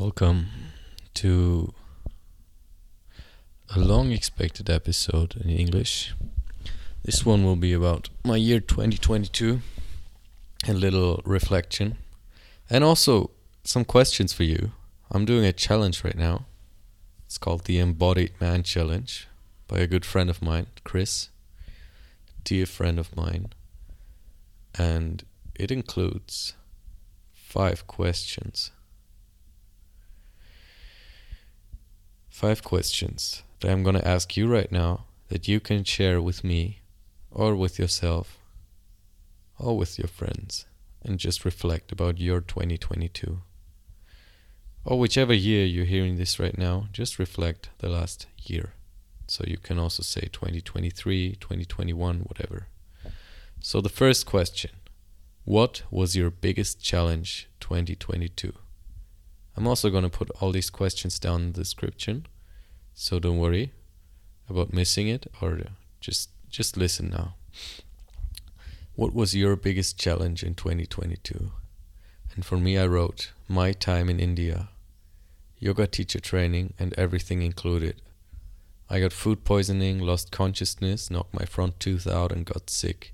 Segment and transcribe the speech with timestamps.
[0.00, 0.46] Welcome
[1.12, 1.74] to
[3.68, 6.14] a long expected episode in English.
[7.04, 9.60] This one will be about my year 2022,
[10.66, 11.98] a little reflection,
[12.70, 13.30] and also
[13.62, 14.72] some questions for you.
[15.10, 16.46] I'm doing a challenge right now.
[17.26, 19.28] It's called the Embodied Man Challenge
[19.68, 21.28] by a good friend of mine, Chris,
[22.42, 23.50] dear friend of mine.
[24.78, 25.24] And
[25.54, 26.54] it includes
[27.34, 28.70] five questions.
[32.30, 36.42] Five questions that I'm going to ask you right now that you can share with
[36.42, 36.78] me
[37.30, 38.38] or with yourself
[39.58, 40.64] or with your friends
[41.02, 43.42] and just reflect about your 2022.
[44.84, 48.72] Or whichever year you're hearing this right now, just reflect the last year.
[49.26, 52.68] So you can also say 2023, 2021, whatever.
[53.60, 54.70] So the first question
[55.44, 58.54] What was your biggest challenge 2022?
[59.60, 62.24] I'm also going to put all these questions down in the description.
[62.94, 63.72] So don't worry
[64.48, 65.60] about missing it or
[66.00, 67.34] just just listen now.
[68.94, 71.52] What was your biggest challenge in 2022?
[72.34, 74.70] And for me I wrote my time in India.
[75.58, 78.00] Yoga teacher training and everything included.
[78.88, 83.12] I got food poisoning, lost consciousness, knocked my front tooth out and got sick.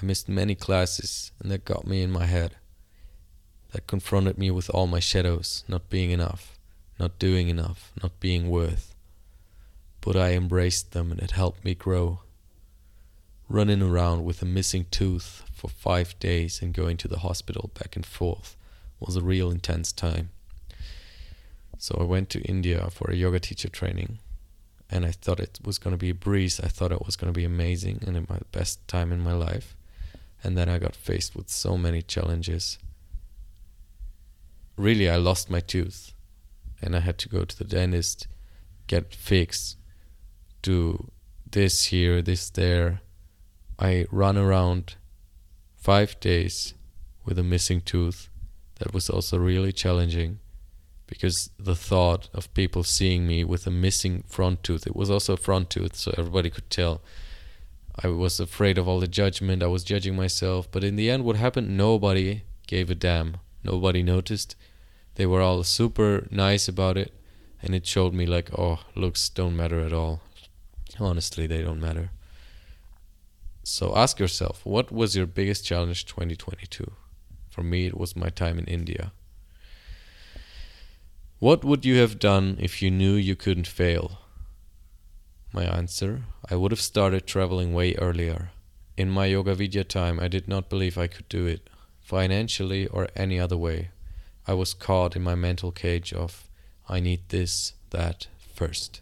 [0.00, 2.56] I missed many classes and that got me in my head
[3.76, 6.58] that confronted me with all my shadows, not being enough,
[6.98, 8.94] not doing enough, not being worth.
[10.00, 12.20] But I embraced them and it helped me grow.
[13.50, 17.96] Running around with a missing tooth for five days and going to the hospital back
[17.96, 18.56] and forth
[18.98, 20.30] was a real intense time.
[21.76, 24.20] So I went to India for a yoga teacher training
[24.88, 26.60] and I thought it was going to be a breeze.
[26.60, 29.76] I thought it was going to be amazing and my best time in my life.
[30.42, 32.78] And then I got faced with so many challenges
[34.76, 36.12] really I lost my tooth
[36.82, 38.28] and I had to go to the dentist,
[38.86, 39.76] get fixed,
[40.62, 41.10] do
[41.50, 43.00] this here, this there.
[43.78, 44.96] I run around
[45.76, 46.74] five days
[47.24, 48.28] with a missing tooth.
[48.78, 50.40] That was also really challenging
[51.06, 55.34] because the thought of people seeing me with a missing front tooth, it was also
[55.34, 57.00] a front tooth, so everybody could tell.
[58.02, 61.24] I was afraid of all the judgment, I was judging myself, but in the end,
[61.24, 61.76] what happened?
[61.76, 63.36] Nobody gave a damn.
[63.66, 64.54] Nobody noticed.
[65.16, 67.12] They were all super nice about it
[67.60, 70.20] and it showed me like oh looks don't matter at all.
[71.00, 72.10] Honestly they don't matter.
[73.64, 76.92] So ask yourself what was your biggest challenge 2022
[77.50, 79.12] for me it was my time in india.
[81.40, 84.20] What would you have done if you knew you couldn't fail?
[85.52, 88.50] My answer i would have started traveling way earlier.
[88.96, 91.68] In my yoga vidya time i did not believe i could do it
[92.06, 93.90] financially or any other way
[94.46, 96.48] I was caught in my mental cage of
[96.88, 99.00] I need this, that first.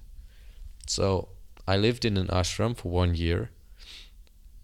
[0.86, 1.28] So
[1.68, 3.50] I lived in an ashram for one year.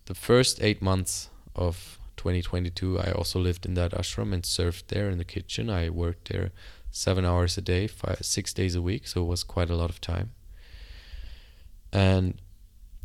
[0.07, 5.11] The first eight months of 2022, I also lived in that ashram and served there
[5.11, 5.69] in the kitchen.
[5.69, 6.51] I worked there
[6.91, 9.91] seven hours a day, five, six days a week, so it was quite a lot
[9.91, 10.31] of time.
[11.93, 12.41] And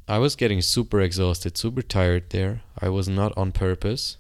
[0.07, 2.61] I was getting super exhausted, super tired there.
[2.79, 4.17] I was not on purpose.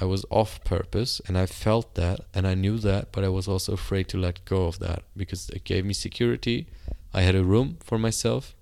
[0.00, 3.48] I was off purpose and I felt that and I knew that, but I was
[3.48, 6.66] also afraid to let go of that because it gave me security.
[7.12, 8.54] I had a room for myself.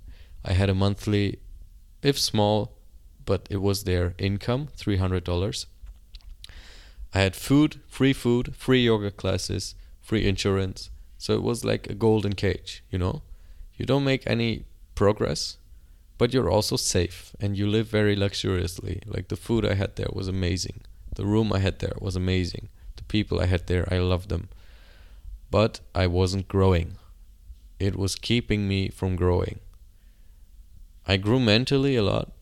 [0.45, 1.41] I had a monthly,
[2.03, 2.73] if small,
[3.27, 5.67] but it was their income, $300.
[7.13, 10.91] I had food, free food, free yoga classes, free insurance.
[11.19, 13.23] So it was like a golden cage, you know?
[13.77, 14.65] You don't make any
[14.95, 15.59] progress,
[16.19, 19.03] but you're also safe and you live very luxuriously.
[19.07, 20.81] Like the food I had there was amazing.
[21.17, 22.69] The room I had there was amazing.
[22.97, 24.49] The people I had there, I loved them.
[25.51, 26.99] But I wasn't growing.
[27.81, 29.61] It was keeping me from growing.
[31.07, 32.33] I grew mentally a lot,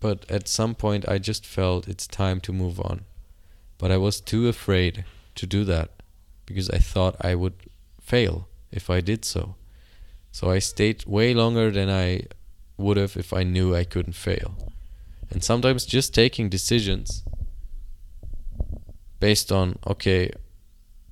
[0.00, 3.04] but at some point I just felt it's time to move on.
[3.76, 5.04] But I was too afraid
[5.34, 5.90] to do that
[6.46, 7.54] because I thought I would
[8.00, 9.56] fail if I did so.
[10.32, 12.22] So I stayed way longer than I
[12.78, 14.54] would have if I knew I couldn't fail.
[15.30, 17.22] And sometimes just taking decisions
[19.20, 20.30] based on okay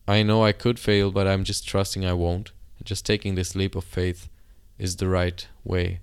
[0.07, 2.53] i know i could fail but i'm just trusting i won't.
[2.85, 4.29] Just taking this leap of faith
[4.79, 6.01] is the right way.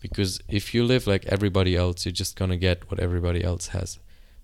[0.00, 3.98] Because if you live like everybody else you're just gonna get what everybody else has.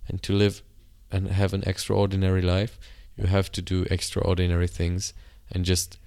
[0.06, 0.62] And to live
[1.10, 2.78] and have an extraordinary life
[3.16, 5.12] you have to do extraordinary things
[5.50, 5.98] and just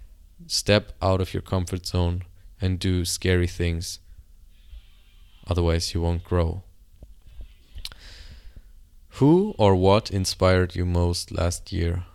[0.48, 2.24] step out of your comfort zone
[2.62, 4.00] and do scary things.
[5.48, 6.64] Otherwise you won't grow
[9.16, 12.06] who or what inspired you most last year?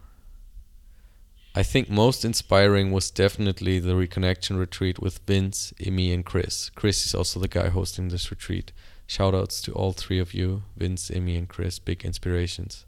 [1.55, 6.71] I think most inspiring was definitely the reconnection retreat with Vince, Emmy, and Chris.
[6.75, 8.73] Chris is also the guy hosting this retreat.
[9.09, 12.85] Shoutouts to all three of you, Vince, Emmy, and Chris, big inspirations.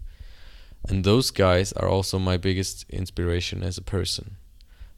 [0.88, 4.36] And those guys are also my biggest inspiration as a person.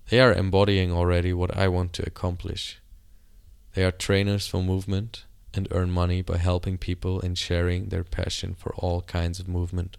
[0.09, 2.81] They are embodying already what I want to accomplish.
[3.75, 5.25] They are trainers for movement
[5.55, 9.97] and earn money by helping people and sharing their passion for all kinds of movement.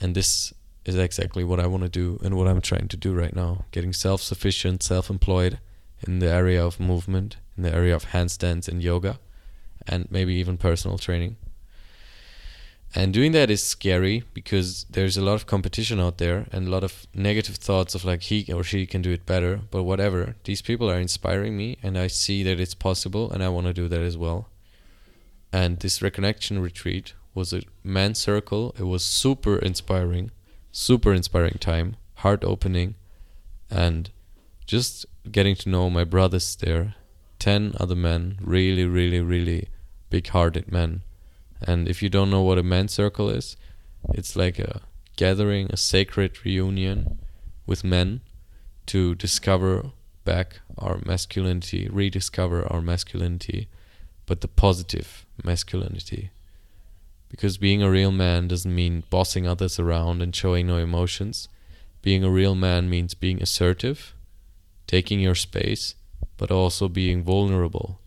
[0.00, 0.52] And this
[0.84, 3.64] is exactly what I want to do and what I'm trying to do right now.
[3.70, 5.58] Getting self sufficient, self employed
[6.06, 9.18] in the area of movement, in the area of handstands and yoga,
[9.86, 11.36] and maybe even personal training.
[12.92, 16.70] And doing that is scary because there's a lot of competition out there and a
[16.70, 19.60] lot of negative thoughts of like he or she can do it better.
[19.70, 23.48] But whatever, these people are inspiring me and I see that it's possible and I
[23.48, 24.48] want to do that as well.
[25.52, 28.74] And this reconnection retreat was a man circle.
[28.76, 30.32] It was super inspiring,
[30.72, 32.96] super inspiring time, heart opening,
[33.70, 34.10] and
[34.66, 36.96] just getting to know my brothers there.
[37.38, 39.68] 10 other men, really, really, really
[40.10, 41.02] big hearted men
[41.62, 43.56] and if you don't know what a men's circle is,
[44.14, 44.80] it's like a
[45.16, 47.18] gathering, a sacred reunion
[47.66, 48.20] with men
[48.86, 49.90] to discover
[50.24, 53.68] back our masculinity, rediscover our masculinity,
[54.26, 56.30] but the positive masculinity.
[57.28, 61.48] Because being a real man doesn't mean bossing others around and showing no emotions.
[62.02, 64.14] Being a real man means being assertive,
[64.86, 65.94] taking your space,
[66.36, 67.99] but also being vulnerable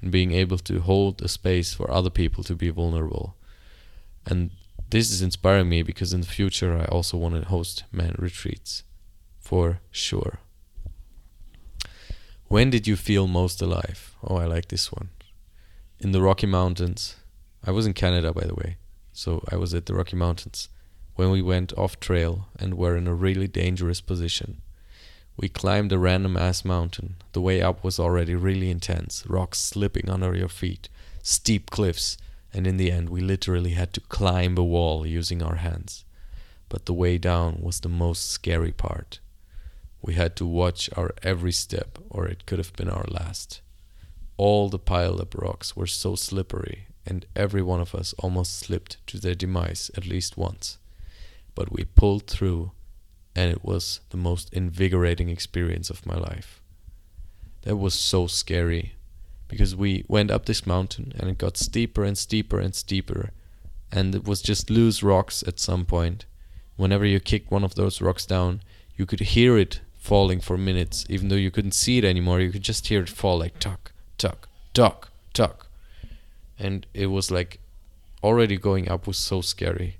[0.00, 3.36] and being able to hold a space for other people to be vulnerable.
[4.26, 4.50] And
[4.90, 8.82] this is inspiring me because in the future I also want to host man retreats
[9.38, 10.40] for sure.
[12.48, 14.16] When did you feel most alive?
[14.24, 15.10] Oh, I like this one.
[16.00, 17.16] In the Rocky Mountains.
[17.64, 18.78] I was in Canada, by the way.
[19.12, 20.68] So I was at the Rocky Mountains
[21.14, 24.62] when we went off trail and were in a really dangerous position.
[25.40, 27.14] We climbed a random ass mountain.
[27.32, 30.90] The way up was already really intense, rocks slipping under your feet,
[31.22, 32.18] steep cliffs,
[32.52, 36.04] and in the end we literally had to climb a wall using our hands.
[36.68, 39.20] But the way down was the most scary part.
[40.02, 43.62] We had to watch our every step, or it could have been our last.
[44.36, 48.98] All the piled up rocks were so slippery, and every one of us almost slipped
[49.06, 50.76] to their demise at least once.
[51.54, 52.72] But we pulled through
[53.34, 56.60] and it was the most invigorating experience of my life.
[57.62, 58.94] That was so scary
[59.48, 63.30] because we went up this mountain and it got steeper and steeper and steeper,
[63.92, 66.24] and it was just loose rocks at some point.
[66.76, 68.62] Whenever you kicked one of those rocks down,
[68.96, 72.40] you could hear it falling for minutes, even though you couldn't see it anymore.
[72.40, 75.66] You could just hear it fall like tuck, tuck, tuck, tuck.
[76.58, 77.60] And it was like
[78.22, 79.98] already going up was so scary.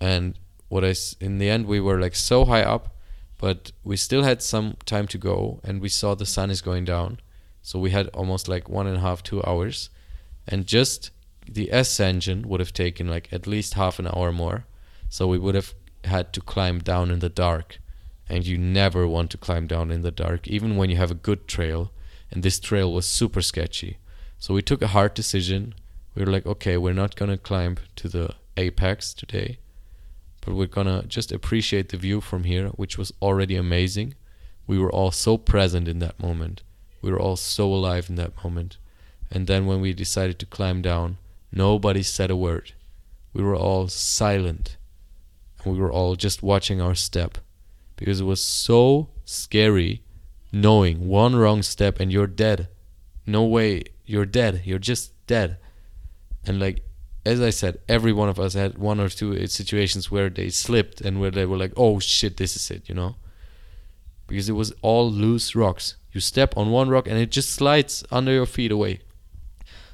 [0.00, 0.38] And
[0.74, 2.96] what I in the end we were like so high up,
[3.38, 6.84] but we still had some time to go, and we saw the sun is going
[6.84, 7.20] down,
[7.62, 9.88] so we had almost like one and a half two hours,
[10.48, 11.12] and just
[11.48, 14.66] the ascension would have taken like at least half an hour more,
[15.08, 17.78] so we would have had to climb down in the dark,
[18.28, 21.26] and you never want to climb down in the dark, even when you have a
[21.28, 21.92] good trail,
[22.32, 23.98] and this trail was super sketchy.
[24.38, 25.74] So we took a hard decision.
[26.16, 29.58] We were like, okay, we're not gonna climb to the apex today
[30.44, 34.14] but we're gonna just appreciate the view from here, which was already amazing.
[34.66, 36.62] We were all so present in that moment.
[37.00, 38.78] We were all so alive in that moment.
[39.30, 41.18] And then when we decided to climb down,
[41.52, 42.72] nobody said a word.
[43.32, 44.76] We were all silent.
[45.62, 47.38] And we were all just watching our step.
[47.96, 50.02] Because it was so scary
[50.52, 52.68] knowing one wrong step and you're dead.
[53.26, 54.62] No way, you're dead.
[54.64, 55.58] You're just dead.
[56.46, 56.84] And like
[57.26, 60.50] as I said, every one of us had one or two uh, situations where they
[60.50, 63.16] slipped and where they were like, "Oh shit, this is it," you know,
[64.26, 65.96] because it was all loose rocks.
[66.12, 69.00] You step on one rock and it just slides under your feet away.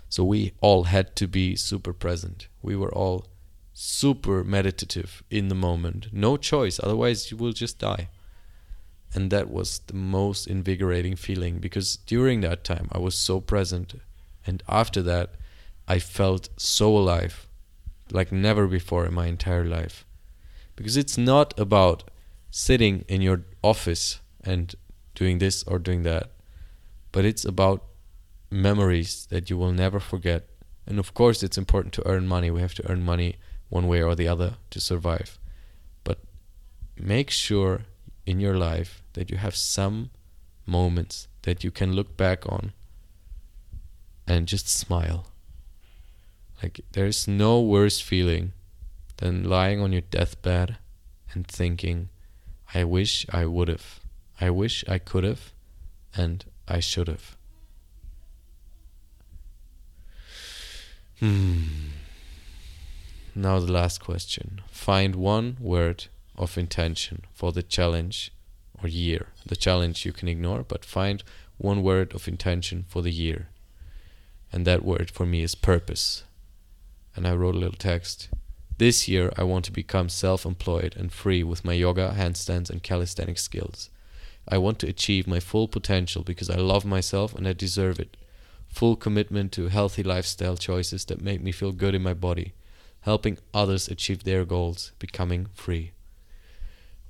[0.08, 2.48] So we all had to be super present.
[2.62, 3.26] We were all
[3.72, 6.08] super meditative in the moment.
[6.12, 8.08] No choice, otherwise you will just die.
[9.14, 13.94] And that was the most invigorating feeling because during that time I was so present.
[14.46, 15.36] And after that,
[15.90, 17.48] I felt so alive,
[18.12, 20.06] like never before in my entire life.
[20.76, 22.04] Because it's not about
[22.48, 24.72] sitting in your office and
[25.16, 26.30] doing this or doing that,
[27.10, 27.86] but it's about
[28.52, 30.48] memories that you will never forget.
[30.86, 32.52] And of course, it's important to earn money.
[32.52, 35.40] We have to earn money one way or the other to survive.
[36.04, 36.18] But
[36.96, 37.80] make sure
[38.26, 40.10] in your life that you have some
[40.66, 42.74] moments that you can look back on
[44.24, 45.29] and just smile.
[46.62, 48.52] Like, there's no worse feeling
[49.16, 50.76] than lying on your deathbed
[51.32, 52.08] and thinking,
[52.74, 54.00] I wish I would have.
[54.40, 55.52] I wish I could have.
[56.16, 57.36] And I should have.
[61.20, 61.62] Hmm.
[63.34, 64.60] Now the last question.
[64.70, 68.32] Find one word of intention for the challenge
[68.82, 69.28] or year.
[69.46, 71.22] The challenge you can ignore, but find
[71.58, 73.48] one word of intention for the year.
[74.52, 76.24] And that word for me is purpose.
[77.20, 78.30] And I wrote a little text.
[78.78, 82.82] This year, I want to become self employed and free with my yoga, handstands, and
[82.82, 83.90] calisthenic skills.
[84.48, 88.16] I want to achieve my full potential because I love myself and I deserve it.
[88.68, 92.54] Full commitment to healthy lifestyle choices that make me feel good in my body.
[93.02, 95.90] Helping others achieve their goals, becoming free.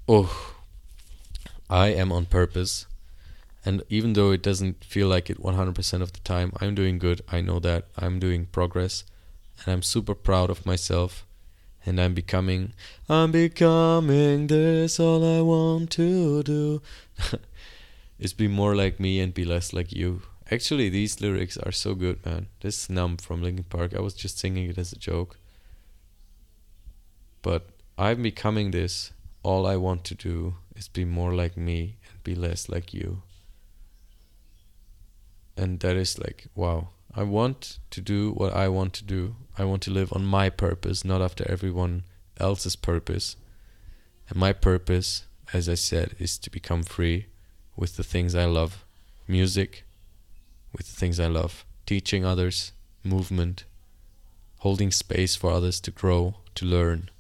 [0.09, 0.57] Oh,
[1.71, 2.87] I am on purpose.
[3.65, 7.21] And even though it doesn't feel like it 100% of the time, I'm doing good.
[7.31, 9.05] I know that I'm doing progress.
[9.61, 11.27] And I'm super proud of myself.
[11.87, 12.75] And I'm becoming,
[13.09, 16.83] I'm becoming this, all I want to do.
[18.19, 20.23] is be more like me and be less like you.
[20.51, 22.49] Actually, these lyrics are so good, man.
[22.61, 25.39] This Numb from Linkin Park, I was just singing it as a joke.
[27.41, 29.13] But I'm becoming this.
[29.43, 33.23] All I want to do is be more like me and be less like you.
[35.57, 36.89] And that is like, wow.
[37.15, 39.35] I want to do what I want to do.
[39.59, 42.05] I want to live on my purpose, not after everyone
[42.39, 43.37] else's purpose.
[44.29, 47.27] And my purpose, as I said, is to become free
[47.77, 48.85] with the things I love
[49.27, 49.85] music,
[50.77, 52.71] with the things I love teaching others,
[53.03, 53.65] movement,
[54.59, 57.11] holding space for others to grow, to learn,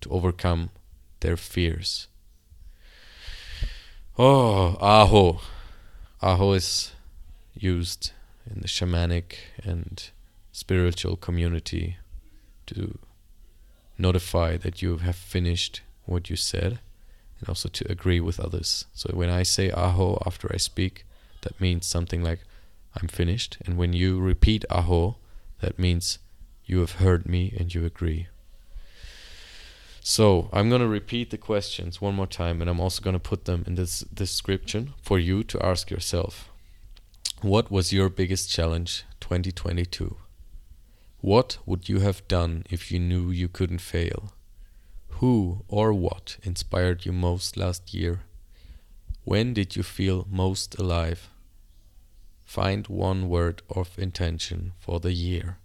[0.00, 0.70] to overcome
[1.20, 2.08] their fears.
[4.18, 5.40] Oh, aho.
[6.20, 6.92] Aho is
[7.54, 8.10] used
[8.50, 10.10] in the shamanic and
[10.52, 11.96] spiritual community
[12.66, 12.98] to
[13.98, 16.80] notify that you have finished what you said
[17.38, 18.86] and also to agree with others.
[18.94, 21.04] So when I say aho after I speak,
[21.42, 22.40] that means something like
[23.00, 23.58] I'm finished.
[23.64, 25.16] And when you repeat aho,
[25.60, 26.18] that means
[26.64, 28.28] you have heard me and you agree.
[30.04, 33.62] So I'm gonna repeat the questions one more time, and I'm also gonna put them
[33.66, 36.51] in this description for you to ask yourself.
[37.42, 40.16] What was your biggest challenge 2022?
[41.20, 44.32] What would you have done if you knew you couldn't fail?
[45.18, 48.20] Who or what inspired you most last year?
[49.24, 51.30] When did you feel most alive?
[52.44, 55.58] Find one word of intention for the year.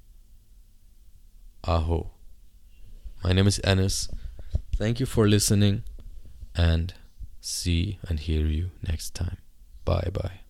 [1.64, 2.10] Aho.
[3.24, 4.10] My name is Ennis.
[4.76, 5.84] Thank you for listening
[6.56, 6.96] and
[7.40, 9.38] see and hear you next time.
[9.86, 10.47] Bye bye.